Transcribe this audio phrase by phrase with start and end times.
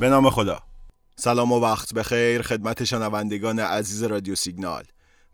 [0.00, 0.58] به نام خدا.
[1.16, 4.84] سلام و وقت بخیر خدمت شنوندگان عزیز رادیو سیگنال.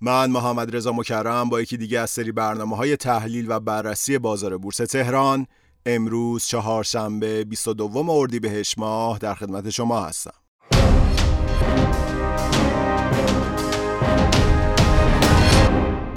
[0.00, 4.58] من محمد رضا مکرم با یکی دیگه از سری برنامه های تحلیل و بررسی بازار
[4.58, 5.46] بورس تهران.
[5.86, 10.41] امروز چهارشنبه 22 اردیبهشت ماه در خدمت شما هستم.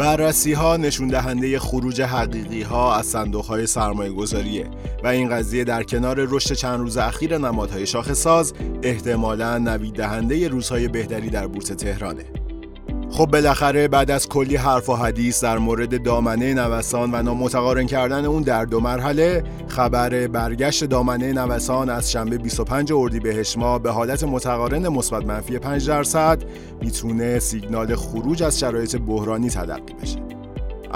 [0.06, 4.68] بررسی ها نشون دهنده خروج حقیقی ها از صندوق های سرمایه گذاریه
[5.04, 10.48] و این قضیه در کنار رشد چند روز اخیر نمادهای شاخص ساز احتمالا نوید دهنده
[10.48, 12.26] روزهای بهتری در بورس تهرانه.
[13.16, 18.26] خب بالاخره بعد از کلی حرف و حدیث در مورد دامنه نوسان و نامتقارن کردن
[18.26, 24.24] اون در دو مرحله خبر برگشت دامنه نوسان از شنبه 25 اردیبهشت ماه به حالت
[24.24, 26.44] متقارن مثبت منفی 5 درصد
[26.82, 30.35] می‌تونه سیگنال خروج از شرایط بحرانی تلقی بشه.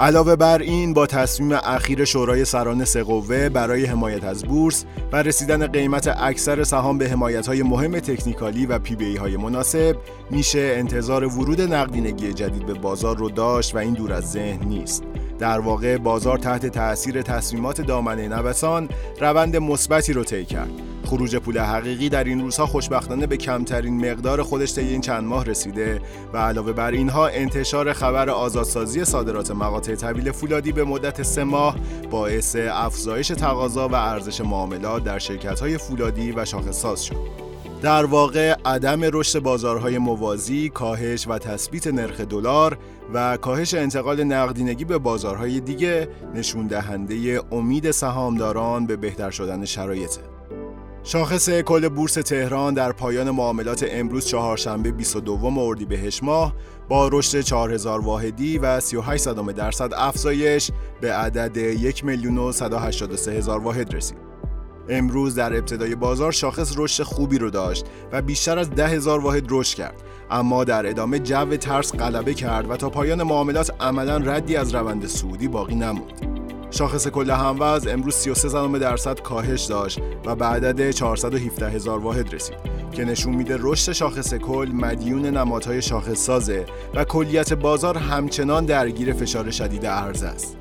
[0.00, 5.66] علاوه بر این با تصمیم اخیر شورای سران سقوه برای حمایت از بورس و رسیدن
[5.66, 9.96] قیمت اکثر سهام به حمایت های مهم تکنیکالی و پی بی های مناسب
[10.30, 15.02] میشه انتظار ورود نقدینگی جدید به بازار رو داشت و این دور از ذهن نیست.
[15.38, 18.88] در واقع بازار تحت تاثیر تصمیمات دامنه نوسان
[19.20, 20.89] روند مثبتی رو طی کرد.
[21.04, 25.44] خروج پول حقیقی در این روزها خوشبختانه به کمترین مقدار خودش طی این چند ماه
[25.44, 26.00] رسیده
[26.32, 31.76] و علاوه بر اینها انتشار خبر آزادسازی صادرات مقاطع طویل فولادی به مدت سه ماه
[32.10, 37.50] باعث افزایش تقاضا و ارزش معاملات در شرکت‌های فولادی و شاخص‌ساز شد.
[37.82, 42.78] در واقع عدم رشد بازارهای موازی، کاهش و تثبیت نرخ دلار
[43.14, 50.39] و کاهش انتقال نقدینگی به بازارهای دیگه نشون دهنده امید سهامداران به بهتر شدن شرایطه.
[51.02, 56.54] شاخص کل بورس تهران در پایان معاملات امروز چهارشنبه 22 اردیبهشت ماه
[56.88, 63.60] با رشد 4000 واحدی و 38 درصد افزایش به عدد 1 میلیون و 183 هزار
[63.60, 64.30] واحد رسید.
[64.88, 69.46] امروز در ابتدای بازار شاخص رشد خوبی رو داشت و بیشتر از ده هزار واحد
[69.50, 74.56] رشد کرد اما در ادامه جو ترس غلبه کرد و تا پایان معاملات عملا ردی
[74.56, 76.29] از روند سعودی باقی نموند
[76.70, 82.56] شاخص کل هموز امروز 33 درصد کاهش داشت و به عدد 417 هزار واحد رسید
[82.92, 89.12] که نشون میده رشد شاخص کل مدیون نمادهای شاخص سازه و کلیت بازار همچنان درگیر
[89.12, 90.56] فشار شدید ارز است.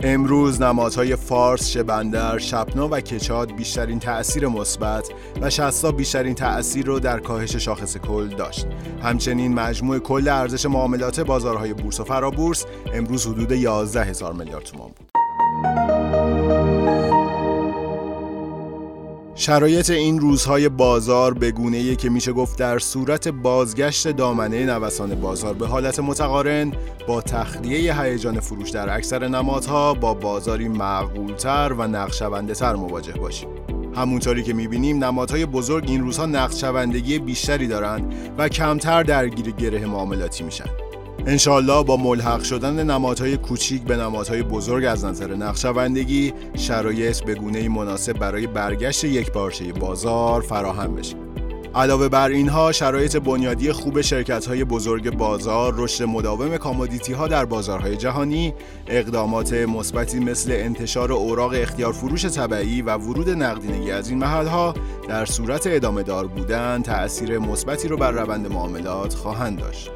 [0.00, 5.08] امروز نمادهای فارس، شبندر، شپنا و کچاد بیشترین تأثیر مثبت
[5.40, 8.66] و شستا بیشترین تأثیر رو در کاهش شاخص کل داشت.
[9.02, 14.88] همچنین مجموع کل ارزش معاملات بازارهای بورس و فرابورس امروز حدود 11 هزار میلیارد تومان
[14.88, 15.17] بود.
[19.34, 25.54] شرایط این روزهای بازار به گونه که میشه گفت در صورت بازگشت دامنه نوسان بازار
[25.54, 26.72] به حالت متقارن
[27.06, 33.48] با تخلیه هیجان فروش در اکثر نمادها با بازاری معقولتر و نقشونده تر مواجه باشیم.
[33.96, 40.44] همونطوری که می‌بینیم نمادهای بزرگ این روزها نقشوندگی بیشتری دارند و کمتر درگیر گره معاملاتی
[40.44, 40.87] میشن.
[41.28, 47.68] انشالله با ملحق شدن نمادهای کوچیک به نمادهای بزرگ از نظر نقشوندگی شرایط به گونه
[47.68, 51.16] مناسب برای برگشت یک پارچه بازار فراهم بشه.
[51.74, 57.44] علاوه بر اینها شرایط بنیادی خوب شرکت های بزرگ بازار، رشد مداوم کامودیتی ها در
[57.44, 58.54] بازارهای جهانی،
[58.86, 64.74] اقدامات مثبتی مثل انتشار اوراق اختیار فروش طبعی و ورود نقدینگی از این محل ها
[65.08, 69.90] در صورت ادامه دار بودن تأثیر مثبتی رو بر روند معاملات خواهند داشت.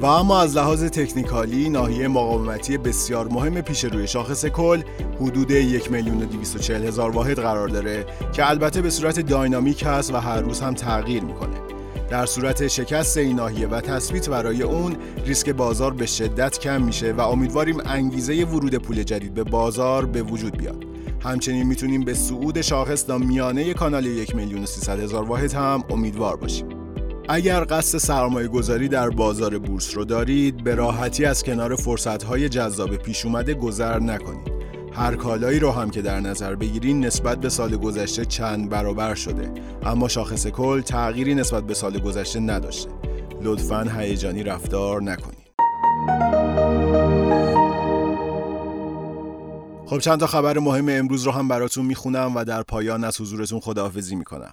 [0.00, 4.82] و اما از لحاظ تکنیکالی ناحیه مقاومتی بسیار مهم پیش روی شاخص کل
[5.20, 10.16] حدود یک میلیون و هزار واحد قرار داره که البته به صورت داینامیک هست و
[10.16, 11.56] هر روز هم تغییر می‌کنه.
[12.10, 14.96] در صورت شکست این ناحیه و تثبیت برای اون
[15.26, 20.22] ریسک بازار به شدت کم میشه و امیدواریم انگیزه ورود پول جدید به بازار به
[20.22, 20.84] وجود بیاد.
[21.20, 26.36] همچنین می‌تونیم به صعود شاخص تا میانه کانال یک میلیون و هزار واحد هم امیدوار
[26.36, 26.79] باشیم.
[27.32, 32.96] اگر قصد سرمایه گذاری در بازار بورس رو دارید به راحتی از کنار فرصتهای جذاب
[32.96, 34.52] پیش اومده گذر نکنید.
[34.92, 39.52] هر کالایی رو هم که در نظر بگیرین نسبت به سال گذشته چند برابر شده.
[39.82, 42.90] اما شاخص کل تغییری نسبت به سال گذشته نداشته.
[43.42, 45.50] لطفا هیجانی رفتار نکنید.
[49.86, 53.60] خب چند تا خبر مهم امروز رو هم براتون می‌خونم و در پایان از حضورتون
[53.60, 54.52] خداحافظی می‌کنم.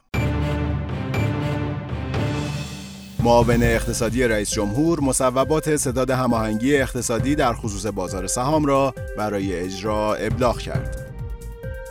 [3.24, 10.16] معاون اقتصادی رئیس جمهور مصوبات ستاد هماهنگی اقتصادی در خصوص بازار سهام را برای اجرا
[10.16, 11.14] ابلاغ کرد.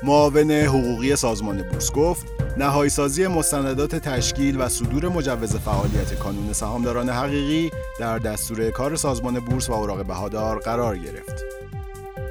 [0.03, 2.27] معاون حقوقی سازمان بورس گفت
[2.57, 7.71] نهایی سازی مستندات تشکیل و صدور مجوز فعالیت کانون سهامداران حقیقی
[8.01, 11.45] در دستور کار سازمان بورس و اوراق بهادار قرار گرفت.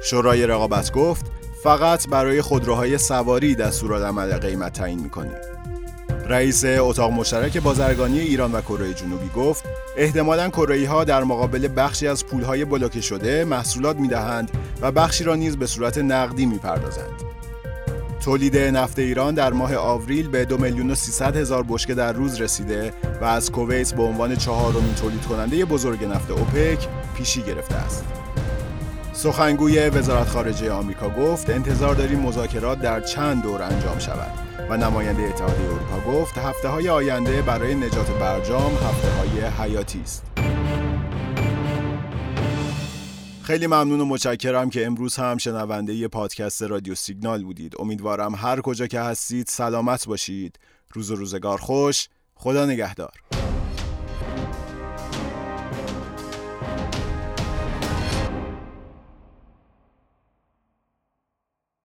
[0.02, 1.26] شورای رقابت گفت
[1.62, 5.36] فقط برای خودروهای سواری دستورالعمل قیمت تعیین می‌کنیم.
[6.28, 9.64] رئیس اتاق مشترک بازرگانی ایران و کره جنوبی گفت
[9.96, 14.50] احتمالا کره ها در مقابل بخشی از پولهای بلوکه شده محصولات می‌دهند
[14.80, 17.22] و بخشی را نیز به صورت نقدی می‌پردازند.
[18.24, 20.94] تولید نفت ایران در ماه آوریل به دو میلیون و
[21.34, 26.30] هزار بشکه در روز رسیده و از کویت به عنوان چهارمین تولید کننده بزرگ نفت
[26.30, 28.04] اوپک پیشی گرفته است.
[29.12, 35.22] سخنگوی وزارت خارجه آمریکا گفت انتظار داریم مذاکرات در چند دور انجام شود و نماینده
[35.22, 40.26] اتحادیه اروپا گفت هفته های آینده برای نجات برجام هفته های حیاتی است.
[43.42, 47.74] خیلی ممنون و متشکرم که امروز هم شنونده ی پادکست رادیو سیگنال بودید.
[47.78, 50.58] امیدوارم هر کجا که هستید سلامت باشید.
[50.92, 52.08] روز و روزگار خوش.
[52.34, 53.12] خدا نگهدار.